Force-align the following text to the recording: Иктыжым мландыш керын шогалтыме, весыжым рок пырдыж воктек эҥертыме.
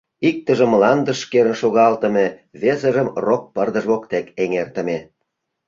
Иктыжым 0.27 0.69
мландыш 0.73 1.19
керын 1.31 1.55
шогалтыме, 1.61 2.25
весыжым 2.61 3.07
рок 3.25 3.43
пырдыж 3.53 3.85
воктек 3.91 4.25
эҥертыме. 4.43 4.97